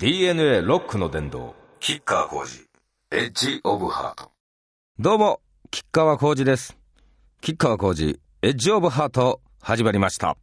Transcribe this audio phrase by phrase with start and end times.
[0.00, 2.64] DNA ロックの殿堂、キッカー工事、
[3.10, 4.30] エッジオブハート。
[5.00, 5.40] どうも、
[5.72, 6.78] キッカー工事です。
[7.40, 10.36] キッカー工事、エッジオブハート、始まりました。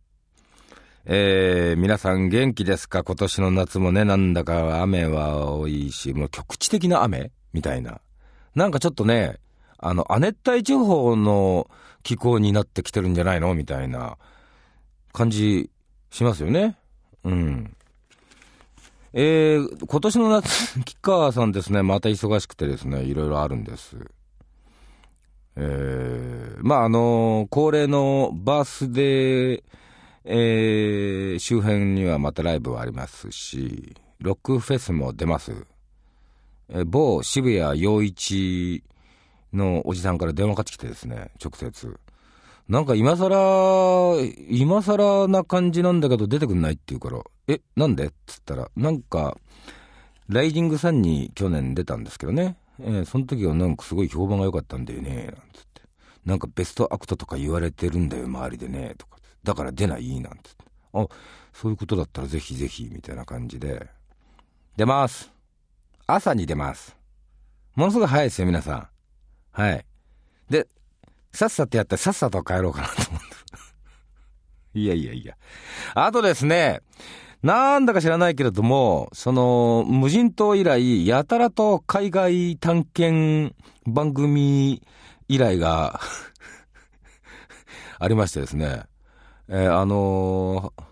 [1.06, 3.06] えー、皆さん元気ですか？
[3.06, 8.02] 今年の夏もね、なんだか雨は多いし、もう局地的な雨みたいな。
[8.56, 9.38] なんかちょっとね、
[9.78, 11.70] あの、亜熱帯地方の
[12.04, 13.56] 気候になってきてるんじゃないの？
[13.56, 14.18] みたいな
[15.14, 15.70] 感じ
[16.12, 16.76] しますよね。
[17.24, 17.72] うん。
[19.18, 23.96] えー、今年の夏、吉川さんですね、また忙しくてですね、いろいろあるんです。
[25.56, 29.64] えー、まあ、あの、恒例のバースデー、
[30.26, 35.66] えー、周辺にはまたライブはありますし、ロックフェスも出ます。
[36.68, 38.84] えー、某渋谷陽一
[39.54, 41.98] のおじさんから電話かかってきてですね、直接。
[42.68, 44.16] なんか今更、
[44.50, 48.08] 今更な感じなんだけど出てくんないって言うから、え、なんで？
[48.08, 49.38] っつったら、なんか、
[50.28, 55.82] ライジングさんに去年出たんですけどね、えー、その時はなんかすごい評判が良かったんだよね、なんつって。
[56.26, 59.18] なんかベストアクトとか言われてるんだよ、周りでね、とか。
[59.44, 60.66] だから出ないなんつって。
[60.94, 61.08] あ、
[61.54, 63.88] そういうことだったらぜひぜひ、みたいな感じで。
[64.76, 65.32] 出ます。
[66.08, 66.98] 朝に出ます。
[67.76, 68.88] ものすごい早いですよ、皆さん。
[69.52, 69.86] はい。
[70.50, 70.68] で、
[71.36, 73.28] さっさとやってさっさと帰ろうかなと思って。
[74.80, 75.36] いやいやいや。
[75.94, 76.82] あとですね、
[77.44, 83.56] なんだか知らないけれども、その、無人島以来、やたらと海外探検
[83.86, 84.82] 番組
[85.28, 86.00] 依頼が
[88.00, 88.84] ありましてですね、
[89.48, 90.84] えー、あのー、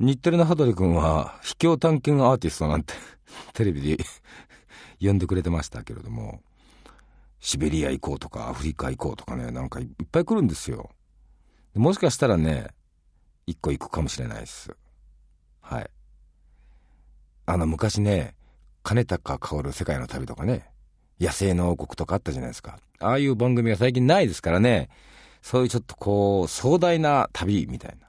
[0.00, 2.94] 日テレの羽鳥君は、秘境探検アーティストなんて
[3.54, 4.04] テレビで
[5.00, 6.42] 呼んでくれてましたけれども、
[7.42, 10.90] シベリア行こうとか、アフリカ行こうとかね、なんかいっぱい来るんですよ。
[11.74, 12.68] もしかしたらね、
[13.48, 14.70] 一個行くかもしれないです。
[15.60, 15.90] はい。
[17.46, 18.36] あの、昔ね、
[18.84, 20.70] 金高薫世界の旅とかね、
[21.20, 22.78] 野生の王国とかあったじゃないですか。
[23.00, 24.88] ああいう番組が最近ないですからね、
[25.42, 28.06] そういうちょっとこう、壮大な旅みたいな、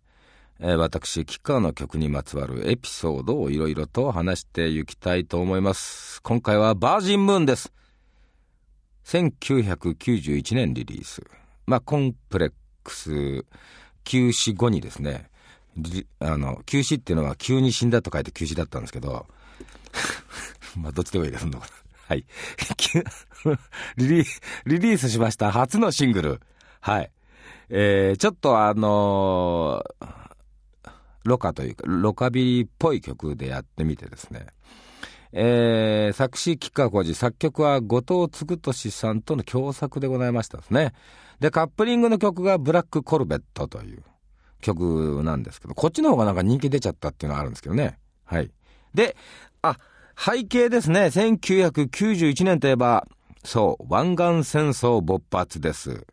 [0.59, 6.21] えー、私、吉川の曲にまつわるエピソードをいろいろと話していきたいと思います。
[6.21, 7.73] 今回はバージンムーンです。
[9.05, 11.23] 1991年リリース。
[11.65, 12.51] まあ、コンプレッ
[12.83, 13.45] クス
[14.03, 15.29] 休止後にですね、
[16.19, 19.25] あの、休止っていうのは急に死んだと書いて休止だったんですけど、
[20.77, 21.61] まあ、どっちでもいいですの。
[22.07, 22.25] はい。
[23.97, 24.25] リリ
[24.65, 26.41] リリースしました初のシングル。
[26.81, 27.11] はい。
[27.69, 30.07] えー、ちょっとあのー、
[31.23, 34.47] ロカというか、ロカビリっぽい曲でやってみてですね。
[35.31, 40.93] えー、作詞、吉川浩司、作曲は後藤嗣俊さんとの共作でございましたですね。
[41.39, 44.03] で、カップリングの曲がブラックコルベットという
[44.61, 47.99] 曲なんですけど、こっちの方がなんか人気出ちゃったっていうのはあるんですけどね。
[48.25, 48.51] はい。
[48.93, 49.15] で、
[49.61, 49.77] あ、
[50.17, 51.05] 背景ですね。
[51.05, 53.07] 1991年といえば、
[53.43, 56.05] そう、湾岸戦争勃発です。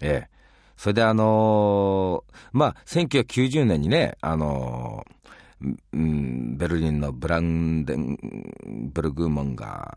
[0.00, 0.34] ええ。
[0.76, 8.18] それであのー、まあ、1990年にね、あのー、ベルリンのブランデン
[8.92, 9.94] ブルグ門が、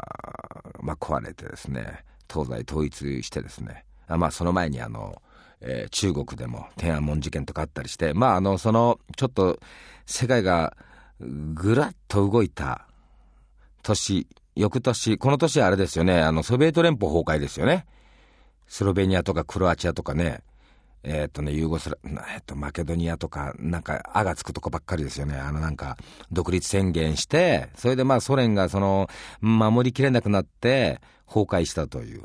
[0.81, 5.21] まあ、壊れてですね、東西統一してですね、あまあ、その前にあの、
[5.61, 9.59] えー、中国でも天安門事件とかあったりして、まあ、あの、その、ちょっと、
[10.05, 10.77] 世界が
[11.19, 12.87] ぐらっと動いた
[13.83, 17.85] 年、翌年、この年あれですよね、あの、ソビエト連邦崩壊ですよね。
[18.67, 20.41] スロベニアとかクロアチアとかね、
[21.03, 21.97] えー、っとね、ユーゴスラ、
[22.33, 25.37] えっと、マケドニアとか、なんか、あがつくとこばっかりですよね。
[25.37, 25.97] あの、なんか、
[26.31, 29.07] 独立宣言して、それでまあ、ソ連がその、
[29.39, 32.23] 守りきれなくなって、崩壊したという、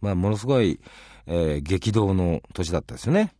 [0.00, 0.80] まあ、ものすごい、
[1.26, 3.32] えー、激動の年だったですよね。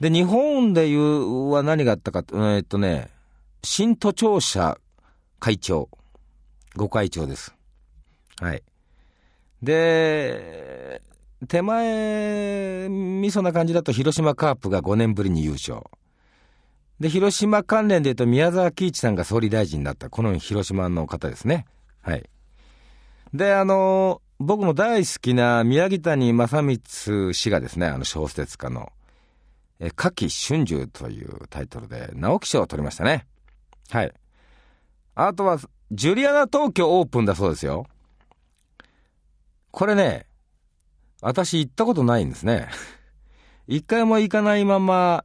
[0.00, 3.10] で、日本で言うは何があったか、えー、っとね、
[3.64, 4.78] 新都庁舎
[5.40, 5.88] 会長、
[6.76, 7.54] ご会長です。
[8.38, 8.62] はい。
[9.62, 11.00] で、
[11.48, 15.80] 手前、みそな感じだと広島カープが5年ぶりに優勝。
[17.00, 21.64] で、広島関連で言うと宮沢喜一さんが総理大臣になった、この広島の方ですね。
[22.02, 22.28] はい。
[23.32, 28.92] で、あの、僕の大好きな宮城谷正光氏がですね、あの小説家の、
[29.80, 33.26] え、夏季春秋というタイトルで直木賞を取りましたね。
[33.90, 34.12] はい。
[35.14, 35.58] あとは、
[35.92, 37.86] ジュリアナ東京オープンだそうですよ。
[39.70, 40.26] これね、
[41.20, 42.68] 私行ったことないんですね。
[43.66, 45.24] 一回も行かないまま、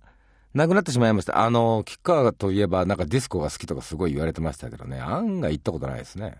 [0.53, 1.39] 亡くなってしまいました。
[1.39, 6.37] あの、吉川といえばなんかディスコが好きとかすごい言われてましたけどね、案外行ったことないですね。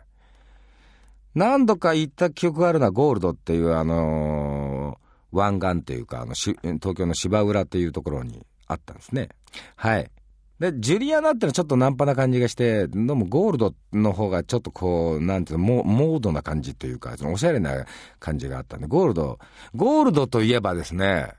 [1.35, 6.55] 何度か行った記憶があるのはゴールドっていうあのー、湾岸っていうか、あの、東
[6.95, 9.29] 京の芝浦っていうところにあったんですね。
[9.75, 10.09] はい。
[10.59, 17.85] で、ジュリアナってのはちょっとナンパな感じがして、でもゴールドの方がちょっとこう、なんていうの、モードな感じというか、そのおしゃれな
[18.19, 19.39] 感じがあったんで、ゴールド、
[19.73, 21.31] ゴールドといえばですね、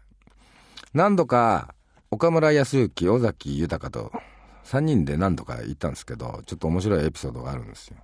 [0.95, 1.75] 何度か、
[2.11, 4.11] 岡村康之、尾崎豊と、
[4.65, 7.97] 3人で何度か行ったんですけど、ちょっと面白いエピソードがあるんですよ。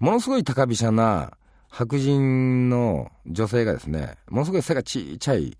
[0.00, 1.36] ものすごい高飛車な
[1.68, 5.56] 白人の女性がですね、ものすごい背がちっちゃい、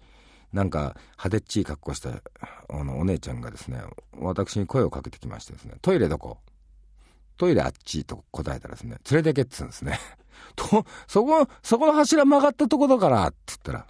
[0.53, 3.81] なんか派手っちい格好したあのお姉ちゃんがですね
[4.19, 6.39] 私に声をかけてきましてですねトイレどこ？
[7.37, 9.99] トイレあっちと答えたらですね連れてけっつうんですね。
[10.57, 13.87] とそこそこの柱曲がったとこだからって言ったら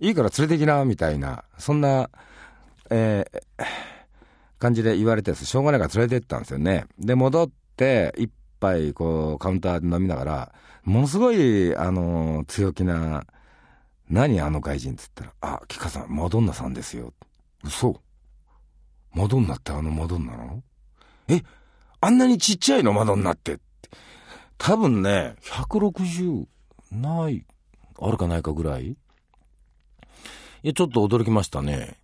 [0.00, 2.10] いいから連れてきなみたいなそんな
[2.90, 3.64] えー、
[4.58, 6.86] 感じで言われてしょうがないから連れてったんですよね。
[6.98, 8.30] で戻って一
[8.60, 10.52] 杯こうカウンターで飲みながら
[10.84, 13.24] ものすごいあの強気な
[14.08, 17.12] 何あの外人っつったら、あ、キカさん、マドンナさんですよ。
[17.64, 18.00] 嘘
[19.12, 20.62] マドンナってあのマドンナなの？
[21.28, 21.42] え、
[22.00, 22.92] あんなにちっちゃいの？
[22.92, 23.58] マドンナって。
[24.58, 26.46] 多分ね、160
[26.92, 27.44] ない、
[28.00, 28.96] あるかないかぐらいい
[30.62, 31.98] や、ちょっと驚きましたね。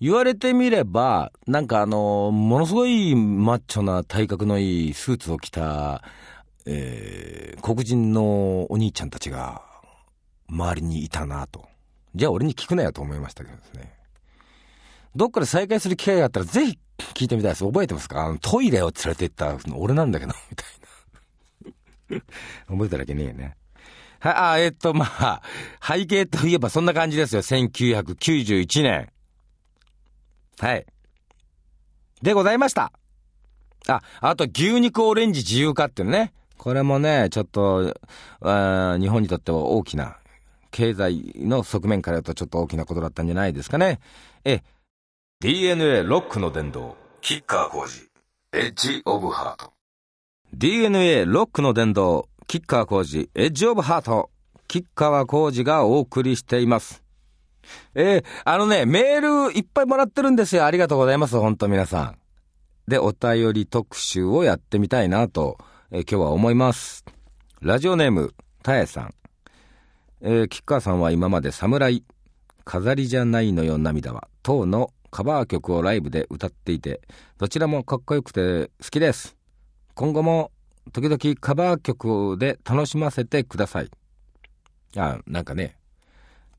[0.00, 6.02] 言われてみれば、なんかあの、ものすごいマッチョな体格のいいスーツを着た、
[6.66, 9.62] えー、黒人のお兄ちゃんたちが、
[10.52, 11.66] 周りにいたなと。
[12.14, 13.94] じゃあ俺に聞くなよと思いましたけどですね。
[15.16, 16.78] どっかで再会する機会があったらぜひ
[17.14, 17.64] 聞いてみたいです。
[17.64, 18.26] 覚えてますか？
[18.26, 22.22] あのトイレを連れて行ったの俺なんだけど、みたいな。
[22.68, 23.56] 覚えただけねえよね。
[24.20, 25.42] はい、あ、えっと、まあ、
[25.82, 27.42] 背景といえばそんな感じですよ。
[27.42, 29.10] 1991年。
[30.60, 30.86] はい。
[32.22, 32.92] でございました。
[33.88, 36.32] あ、あと牛肉オレンジ自由化っていうね。
[36.56, 37.82] これもね、ちょっと、
[38.40, 40.18] 日本にとっては大きな
[40.72, 44.00] 経済の側面から言うとちょっと大きなことだったんじゃないですかね。
[44.44, 44.62] え、
[45.40, 48.08] DNA ロックの殿堂、キッカー工事、
[48.52, 49.72] エッジオブハート。
[50.52, 54.32] DNA ロックの殿堂、キッカー工事、エッジオブハート。
[54.72, 57.02] 吉川工事がお送りしています。
[57.94, 60.64] えー、あのね、メールいっぱいもらってるんですよ。
[60.64, 61.38] ありがとうございます。
[61.38, 62.18] 本当皆さん。
[62.88, 65.58] で、お便り特集をやってみたいなと、
[65.90, 67.04] えー、今日は思います。
[67.60, 69.14] ラジオネーム、たえさん。
[70.24, 72.04] えー、吉川さんは今まで侍、
[72.64, 77.00] 飾りじゃないのよ涙は、等のカバー曲をライブで歌っていて、
[77.38, 79.36] どちらもかっこよくて好きです。
[79.94, 80.52] 今後も
[80.92, 83.90] 時々カバー曲で楽しませてください。
[84.96, 85.76] あ、なんかね、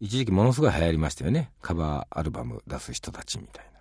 [0.01, 1.49] 一時期ものすごい流行りましたよね。
[1.61, 3.79] カバーアルバム出す人たちみたいな。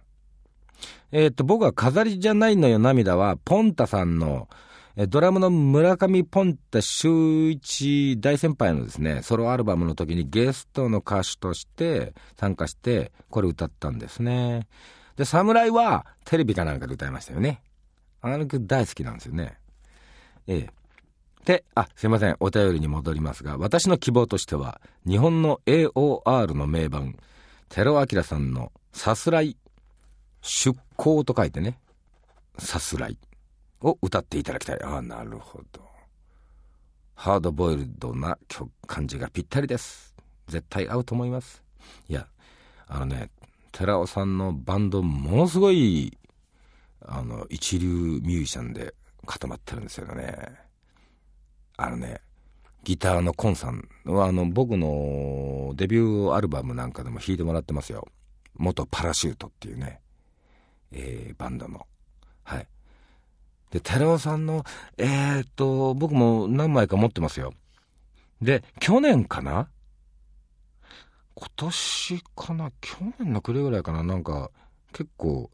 [1.10, 4.48] えー、っと、僕は飾りじゃないのよ涙は、ポンタさんの
[4.96, 14.68] ドラムの村上ポンタ修一大先輩のですね、ソロアルバムの時にゲストの歌手として参加して、これ歌ったんですね。
[15.16, 17.62] で、侍はテレビかなんかで歌いましたよね。
[18.20, 19.58] あの曲大好きなんですよね。
[20.46, 20.70] ええ。
[21.46, 22.36] で、あ、すいません。
[22.40, 27.16] お便りに戻りますが、私の希望としては、日本の AOR の名盤、
[27.68, 29.56] 寺尾明さんのさすらい、
[30.42, 31.78] 出向と書いてね、
[32.58, 33.18] さすらい。
[33.82, 34.82] を歌っていただきたい。
[34.82, 35.82] ああ、なるほど。
[37.14, 40.14] ハードボイルドな曲感じがぴったりです。
[40.48, 41.62] 絶対合うと思います。
[42.08, 42.26] いや、
[42.86, 43.30] あのね、
[43.72, 46.16] 寺尾さんのバンド、ものすごい、
[47.00, 48.94] あの、一流ミュージシャンで
[49.26, 50.36] 固まってるんですよね。
[51.76, 52.20] あのね、
[52.84, 58.06] ギターのコンさんは、あの、僕のデビューアルバムなんかでも弾いてもらってますよ。
[58.56, 60.00] 元パラシュートっていうね、
[60.90, 61.86] えー、バンドの。
[62.44, 62.66] はい。
[63.72, 64.64] で、寺尾さんの、
[64.98, 67.54] えー、っと、僕も何枚か持ってますよ。
[68.40, 69.68] で、去年かな？
[71.34, 72.70] 今年かな？
[72.80, 74.04] 去年の暮れぐらいかな？
[74.04, 74.50] なんか、
[74.92, 75.50] 結構、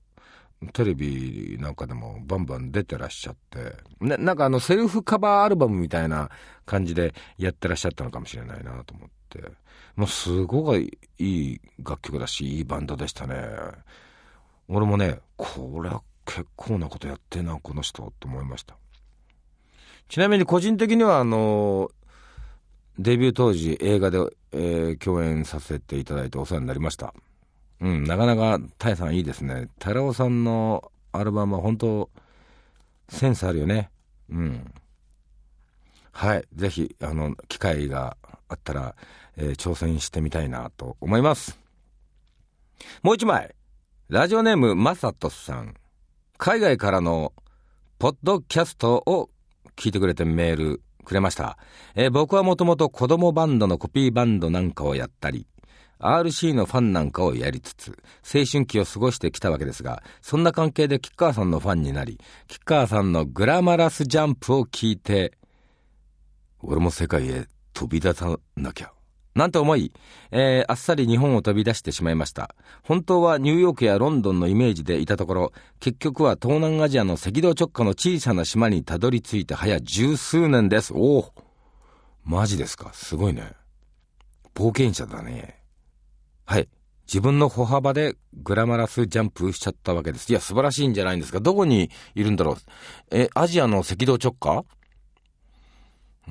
[0.72, 6.30] テレビなんかでもバンバン出てらっしゃって、ね、なんかあのセルフカバーアルバムみたいな
[6.66, 9.40] 感じでやってらっしゃったのかもしれないなと思って、
[9.94, 13.36] もうすごいいい楽曲だし、いいバンドでしたね。
[14.66, 18.76] 俺もね、これは結構なことやってんな、この人、と思いました。
[20.08, 21.90] ちなみに個人的にはあの、
[22.98, 24.18] デビュー当時映画で、
[24.52, 27.14] えー、共演させていただいてお世話になりました。
[27.80, 29.68] うん、なかなか、タイさんいいですね。
[29.78, 32.10] 寺尾さんのアルバムは本当、
[33.08, 33.90] センスあるよね。
[34.28, 34.72] うん。
[36.12, 36.44] はい。
[36.54, 38.18] ぜひ、あの、機会が
[38.48, 38.94] あったら、
[39.36, 41.58] えー、挑戦してみたいなと思います。
[43.02, 43.54] もう一枚。
[44.08, 45.74] ラジオネーム、まさとさん。
[46.38, 47.32] 海外からの、
[47.98, 49.28] ポッドキャストを
[49.74, 51.58] 聞いてくれてメールくれました。
[51.96, 55.48] えー、僕はもともと子供バンドのコピーバンドなんかをやったり、
[55.98, 65.36] RC のファンなんかをやりつつ、青春期を過ごしてきたわけですが、そんな関係で吉川さんのファンになり、吉川さんのグラマラスジャンプを聞いて、
[66.62, 68.92] 俺も世界へ飛び出さなきゃ。
[69.38, 69.92] なんて思い、
[70.32, 72.54] えー、あっさり日本を飛び出してしまいました。
[72.82, 80.92] 本当はニューヨークやロンドンのイメージでいたところ、結局は東南アジアの赤道直下の小さな島にたどり着いて早十数年です。
[80.92, 81.34] おお
[82.24, 82.90] マジですか？
[82.92, 83.52] すごいね。
[84.54, 85.62] 冒険者だね。
[86.44, 86.68] はい。
[87.06, 90.28] 自分の歩幅でグラマラスジャンプしちゃったわけです。
[90.28, 91.40] いや、素晴らしいんじゃないんですか？
[91.40, 92.56] どこにいるんだろう？
[93.10, 94.64] え、アジアの赤道直下？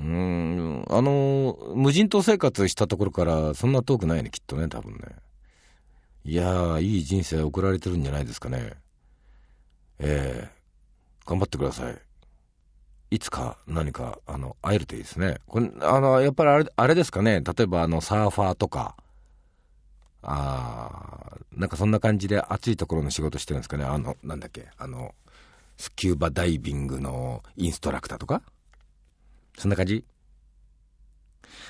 [0.00, 5.00] ん、あの、無人島生活したところからそんな遠くないね、きっとね、多分ね。
[6.24, 8.74] いや、いい人生送られてるんじゃないですかね。
[9.98, 11.98] ええー、頑張ってください。
[13.10, 15.38] いつか何か、あの、会えるといいですね。
[15.46, 17.40] これ、あの、やっぱりあれ、あれですかね。
[17.40, 18.94] 例えば、あの、サーファーとか、
[20.22, 23.84] あーなんかそんな感じで暑いところの仕事してるんですかね。
[23.84, 25.14] あの、なんだっけ、あの、
[25.76, 28.42] スキューバダイビングのインストラクターとか
[29.58, 30.04] そんな感じ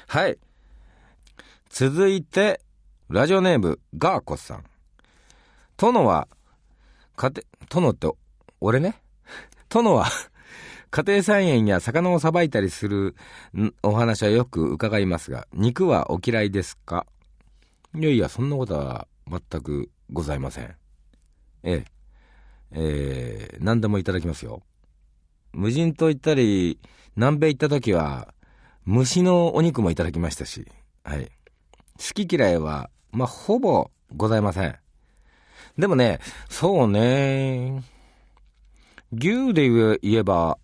[0.06, 0.38] はい。
[1.70, 2.60] 続いて、
[3.08, 4.64] ラジオネーム、ガーコさん。
[5.76, 6.28] 殿は、
[7.16, 8.08] 家庭、殿って、
[8.60, 9.00] 俺ね？
[9.68, 10.06] 殿は、
[10.90, 13.14] 家庭菜園や魚をさばいたりする
[13.82, 17.06] お話はよく伺いますが、肉はお嫌いですか？
[17.94, 20.76] いやいや、そんなことは全くございません。
[21.62, 21.84] ええ。
[22.70, 24.62] えー、何でもいただきますよ。
[25.52, 26.78] 無人島行ったり、
[27.18, 28.32] 南米行った時は、
[28.84, 30.64] 虫のお肉もいただきましたし、
[31.02, 31.24] はい。
[31.98, 34.76] 好き嫌いは、まあ、ほぼございません。
[35.76, 37.82] でもね、そうね、
[39.12, 39.68] 牛で
[40.00, 40.58] 言えば、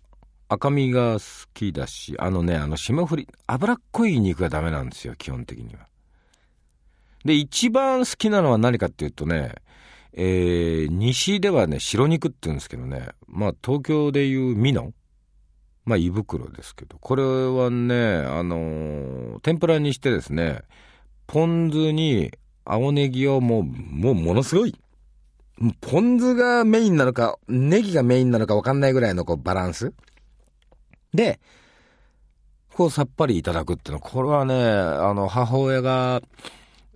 [0.47, 5.89] 赤身が好きだし、あのね、あの霜降り、脂っこい肉がダメなんですよ、基本的には。
[7.25, 9.55] で、一番好きなのは何かっていうとね、
[10.13, 14.93] えー、西ではね、白肉って言うんですけどね、まあ東京でいうミノン
[15.85, 20.61] まあ胃袋ですけど、これはね、あのー、天ぷらにしてですね、
[21.27, 22.31] ポン酢に
[22.65, 24.75] 青ネギをもう、もうものすごい、
[25.81, 29.93] ポン酢がメインなのか、ネギがメインなのかわかんないぐらいのこうバランス
[31.13, 31.39] で、
[32.73, 36.21] こうさっぱりいただくっていうのは、これはね、あの、母親が、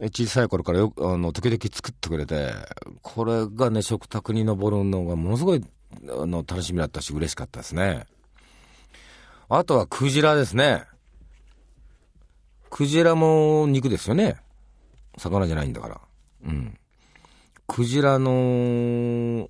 [0.02, 2.54] 小さい頃からよく、あの、時々作ってくれて、
[3.02, 5.64] これがね、食卓に上るのがものすごい、
[6.10, 8.06] あの、楽しみだったし、嬉しかったですね。
[9.50, 10.86] あとは、クジラですね。
[12.70, 14.38] クジラも肉ですよね。
[15.18, 16.02] 魚じゃないんだから。
[16.46, 16.78] うん。
[17.66, 19.50] クジラの、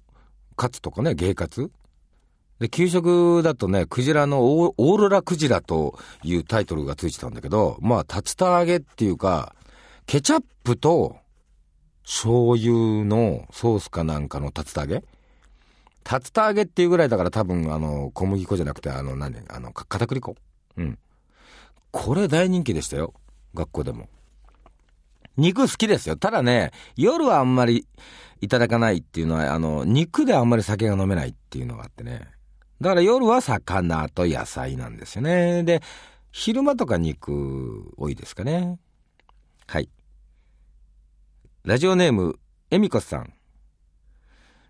[0.56, 1.70] カツとかね、ゲイカツ
[2.60, 9.54] で、給食だとね、クジラのオーロラクジラというタイトルがついてたんだけど、まあ、竜田揚げっていうか、
[10.06, 11.18] ケチャップと
[12.04, 15.04] 醤油のソースかなんかの竜田揚げ
[16.04, 20.36] 竜田揚げっていうぐらいだから多分あの小麦粉じゃなくてあの何あの片栗粉？
[20.78, 21.00] うん。
[21.92, 23.14] これ大人気でしたよ。
[23.54, 24.08] 学校でも。
[25.38, 26.18] 肉好きですよ。
[26.18, 27.88] ただね夜はあんまり
[28.42, 32.28] いただかないっていうのはあの肉であんまり酒が飲めないっていうのがあってね。
[32.82, 35.64] だから夜は魚と野菜なんですよね。
[35.64, 35.82] で
[36.32, 38.80] 昼間とか肉多いですかね。
[39.68, 39.90] はい。
[41.66, 42.40] ラジオネーム、
[42.72, 43.34] エミコさん。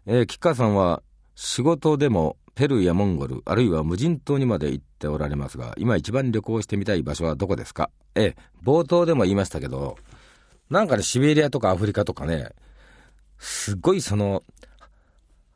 [0.05, 1.03] えー、吉川さんは
[1.41, 7.89] 仕事でもペルーやモンゴル、あるいは無人島にまで行っておられますが、今一番旅行してみたい場所はどこですか？
[8.13, 9.97] えー、冒頭でも言いましたけど、
[10.69, 12.49] なんかね、シベリアとかアフリカとかね、
[13.37, 14.43] すごいその、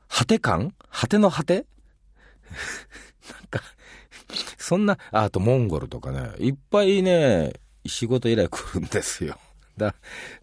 [0.07, 0.73] 果て感？
[0.89, 1.65] 果ての果て？
[3.29, 3.59] なんか、
[4.57, 7.51] そんな、あとモンゴルとかね、いっぱいね、
[7.85, 9.37] 仕事依頼来るんですよ。
[9.77, 9.95] だ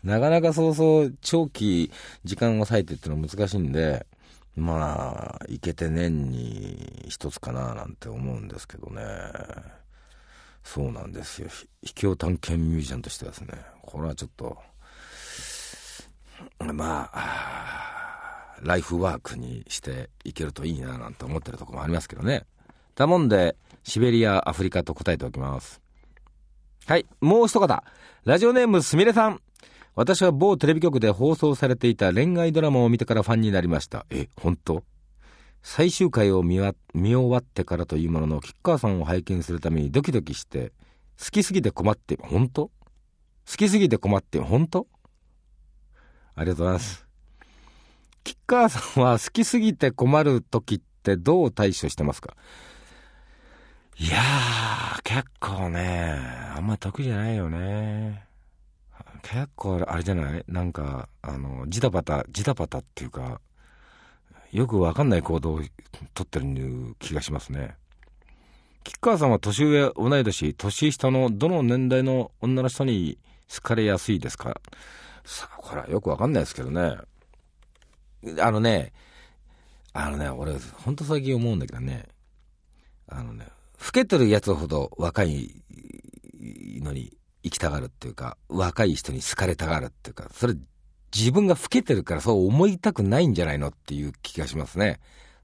[0.04, 1.90] なかなかそうそう長期
[2.24, 4.04] 時間を割いてってのは難しいんで、
[4.56, 9.02] まあ、いけて年に一つかななんて思うんですけどね。
[10.62, 11.48] そうなんですよ。
[11.82, 13.48] 秘境探検ミュージシャンとしてはですね、
[13.82, 14.58] これはちょっと、
[16.58, 22.44] まあ、ライフワークにしていけるといいななんて思ってるところもありますけどね。
[22.94, 25.80] だもんで、シベリア、アフリカと答えておきます。
[26.86, 27.82] はい、もう一方。
[28.24, 29.40] ラジオネームすみれさん。
[29.94, 34.06] 私は某テレビ局で放送されていた恋愛ドラマを見てからファンになりました。
[34.10, 34.84] え、本当？
[35.62, 36.74] 最終回を見終
[37.28, 40.72] わってからというものの、吉川さんを拝見するためにドキドキして、
[41.22, 42.68] 好きすぎて困って、本当？
[42.68, 42.72] 好
[43.56, 44.86] きすぎて困って、本当？
[46.34, 47.06] ありがとうございます。
[48.24, 52.36] 吉川さんは好きすぎて困る時ってどう対処してますか？
[53.98, 56.16] いやー、結構ね、
[56.56, 58.29] あんま得意じゃないよね。
[59.22, 63.40] 結構あれじゃないなんか、あの、ジタバタ、ジタバタっていうか、
[64.52, 65.60] よくわかんない行動を
[66.14, 67.76] とってる気がしますね。
[68.84, 73.18] 吉川さんは年上、同い年、年下のどの年代の女の人に
[73.54, 74.60] 好かれやすいですか
[75.24, 76.96] さあ、これはよくわかんないですけどね。
[78.40, 78.92] あのね、
[79.92, 82.06] あのね、俺、ほんと最近思うんだけどね、
[83.06, 83.46] あのね、
[83.84, 85.62] 老けてるやつほど若い
[86.82, 90.54] のに行きたがるっていうか、若い人に好かれたがるっていうか、それ
[91.14, 94.86] 自分が老けてるからそう思いたくないんじゃないのっていう気がしますね。
[94.88, 95.00] だか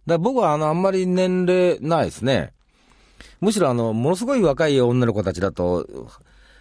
[0.06, 2.52] ら僕はあの、あんまり年齢ないですね。
[3.40, 6.08] むしろあの、ものすごい若い女の子たちだと、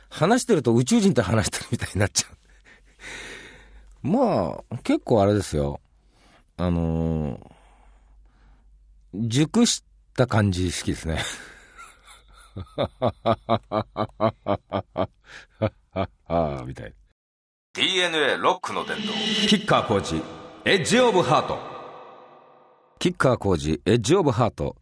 [0.10, 2.28] 話してると宇宙人と話してるみたいになっちゃ
[4.04, 4.08] う。
[4.08, 5.82] まあ、結構あれですよ。
[6.58, 9.84] あのー、熟し
[10.16, 11.20] た感じ好きですね。
[16.66, 16.94] みたい。
[17.74, 19.12] DNA ロックの伝道。
[19.48, 20.22] キッカー工事、
[20.64, 21.60] エッジオブハート。
[23.00, 24.76] キッカー工事、エッジオブハート。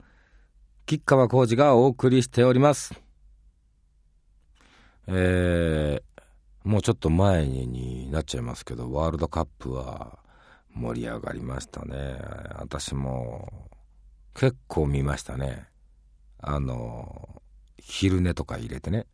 [0.85, 2.93] 吉川浩司がお送りしております。
[5.07, 10.19] えー、もうちょっと前になっちゃいますけど、ワールドカップは
[10.73, 12.17] 盛り上がりましたね。
[12.59, 13.69] 私も
[14.35, 15.67] 結構見ましたね。
[16.39, 17.41] あの、
[17.85, 19.05] 昼寝とか入れてね。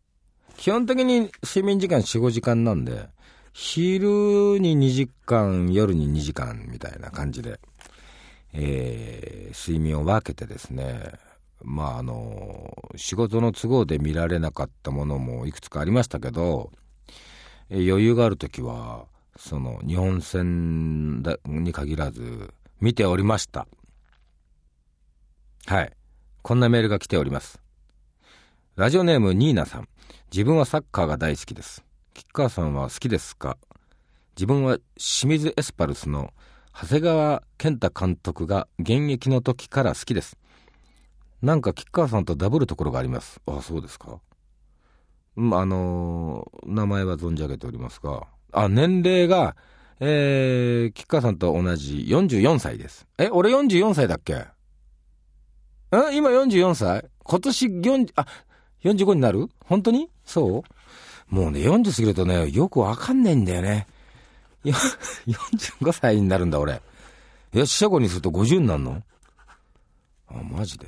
[0.57, 3.07] 基本的に睡眠時間4、5時間なんで、
[3.53, 7.59] 昼に2時間、夜に2時間みたいな感じで、
[8.53, 11.11] えー、睡眠を分けてですね、
[11.61, 16.71] まああの、仕事の都合で見られなかったものもいくつかありましたけど、
[17.71, 19.05] 余裕がある時は、
[19.37, 23.67] その日本戦に限らず見ておりました。
[25.65, 25.93] はい。
[26.41, 27.61] こんなメールが来ております。
[28.79, 29.89] ラジオネームニーナさん。
[30.31, 31.83] 自分はサッカーが大好きです。
[32.13, 33.57] 吉川さんは好きですか？
[34.37, 36.31] 自分は清水エスパルスの
[36.73, 40.37] 長谷川健太監督が現役の時から好きです。
[41.41, 43.41] なんか吉川さんとダブるところがあります。
[43.47, 44.21] あ、そうですか？
[45.35, 49.57] まあのー、名前は存じ上げておりますが、あ、年齢が、
[49.99, 53.05] えー、吉川さんと同じ44歳です。
[53.17, 54.35] え、俺44歳だっけ？
[54.35, 54.45] ん
[56.13, 57.09] 今44歳？
[57.25, 58.25] 今年4、あ、
[58.83, 59.49] 45になる？
[59.65, 60.09] 本当に？
[60.25, 60.63] そ
[61.31, 61.35] う？
[61.35, 63.87] もうね、40過ぎるとね、よくわかんないんだよね。
[64.65, 66.81] 45 歳になるんだ、俺。
[67.53, 69.03] よし、車庫にすると50になるの？
[70.27, 70.87] あ、マジで？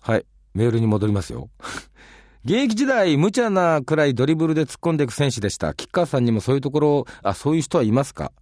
[0.00, 1.48] はい、メールに戻りますよ。
[2.44, 5.74] 現役時代、無茶なくらいドリブルで突っ込んでいく選手でした。
[5.74, 8.32] 吉川さんにもそういうところ、あ、そういう人はいますか？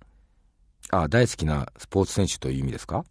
[0.91, 3.05] あ、大好きなスポーツ選手という意味ですか？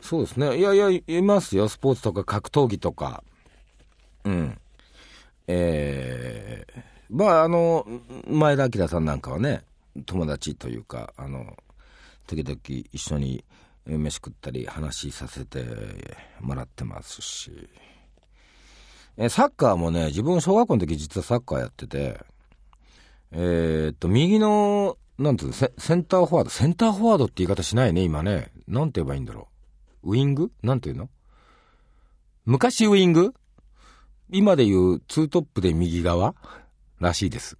[0.00, 0.58] そうですね。
[0.58, 1.68] いやいや、いますよ。
[1.68, 3.22] スポーツとか格闘技とか。
[4.24, 4.58] うん。
[5.46, 7.86] えー、まあ、あの、
[8.26, 9.62] 前田明さんなんかはね、
[10.06, 11.56] 友達というか、あの、
[12.26, 12.58] 時々
[12.92, 13.44] 一緒に
[13.86, 15.64] 飯食ったり話させて
[16.40, 17.68] もらってますし、
[19.16, 22.20] えサッカーもね、自分小学校の時実はサッカーやってて、
[23.32, 28.50] えー、っと、右の、なんていうのセ、センターフォワード、センターフォワードって言い方しないね、今ね。
[28.68, 29.48] なんて言えばいいんだろ
[30.04, 30.12] う。
[30.12, 30.50] ウイング？
[30.62, 31.10] なんていうの？
[32.46, 33.34] 昔ウイング？
[34.32, 36.34] 今で言うツートップで右側
[37.00, 37.56] らしいです。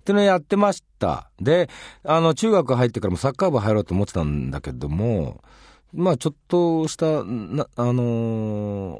[0.00, 1.30] ってのやってました。
[1.40, 1.70] で、
[2.04, 5.42] あの、中学入ってからもサッカー部入ろうと思ってたんだけども、
[5.92, 8.98] まあちょっとした、な、あの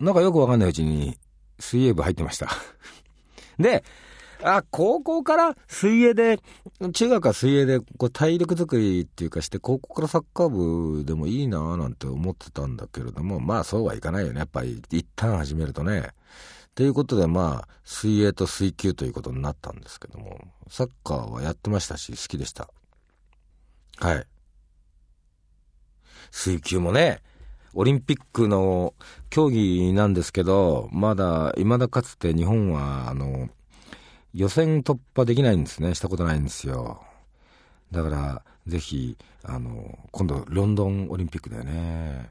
[0.00, 1.16] ー、なんかよくわかんないうちに
[1.60, 2.48] 水泳部入ってました。
[3.60, 3.84] で、
[4.42, 6.40] あ、高校から水泳で、
[6.92, 14.40] 中学は水泳でこう体力作りっていうかして、高校からサッカー部でもいいなぁなんて思ってたんだけれども、まあそうはいかないよね。
[14.40, 16.10] やっぱり一旦始めるとね。
[16.74, 22.70] ということでまあ、水泳と水球ということになったんですけども、サッカーはやってましたし、好きでした。
[23.98, 24.26] はい。
[26.30, 27.20] 水球もね、
[27.74, 28.94] オリンピックの
[29.30, 33.48] 競技なんですけど、まだ、未だかつて日本は、あの、
[34.34, 35.94] 予選突破できないんですね。
[35.94, 37.02] したことないんですよ。
[37.90, 42.30] だから、ぜひ、あの、今度、ロンドンオリンピックだよね。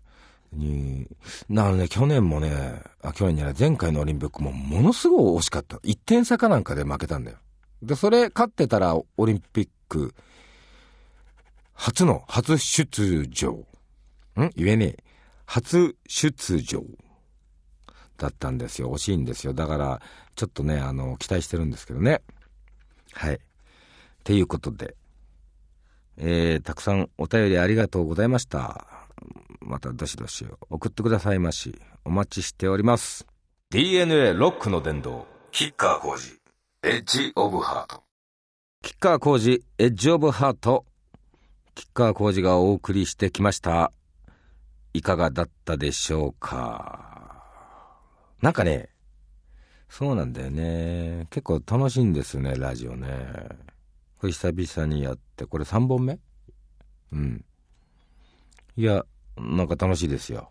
[0.54, 1.08] に、
[1.50, 5.78] なのね、去年もね、あ、去年じゃない、前回のオリンピックもものすごい惜しかった。
[5.78, 7.38] 1点差かなんかで負けたんだよ。
[7.84, 10.14] で、それ勝ってたら、オリンピック、
[11.74, 13.54] 初の、初出場。
[14.40, 14.50] ん？
[14.56, 15.04] 言えねえ。
[15.46, 16.84] 初出場。
[18.22, 18.94] だったんですよ。
[18.94, 19.54] 惜しいんですよ。
[19.54, 20.02] だから、
[20.36, 22.22] ちょっとね、あの、期待してるんですけどね。
[23.14, 23.36] はい。
[23.36, 23.40] っ
[24.24, 24.96] ていうことで、
[26.18, 28.86] えー、たくさんお便りありがとうございました。
[29.60, 31.82] またどしどし送ってくださいまし。
[32.06, 33.26] お待ちしております。
[33.72, 36.40] DNA ロックの殿堂、キッカー工事、
[36.84, 38.04] エッジオブハート。
[38.84, 40.86] キッカー工事、エッジオブハート。
[41.74, 43.92] キッカー工事がお送りしてきました。
[44.94, 47.21] いかがだったでしょうか？
[48.42, 48.90] なんかね、
[49.88, 51.28] そうなんだよね。
[51.30, 53.08] 結構楽しいんですよね、ラジオね。
[54.18, 56.20] これ久々にやって、これ3本目？
[57.12, 57.44] うん。
[58.78, 59.04] いや、
[59.38, 60.48] なんか楽しいですよ。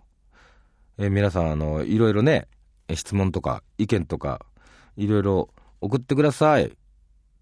[0.98, 2.46] え皆さん、あの、いろいろね、
[2.94, 4.44] 質問とか意見とか、
[4.96, 5.48] いろいろ
[5.80, 6.76] 送ってください。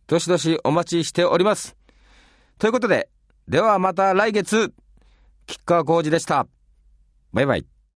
[0.08, 1.76] どしどしお待ちしております。
[2.58, 3.10] ということで、
[3.46, 4.72] ではまた来月、
[5.46, 6.46] 吉川浩司でした。
[7.34, 7.77] バイバイ。